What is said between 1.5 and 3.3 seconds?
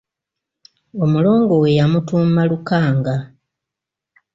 we yamutuuma Lukanga.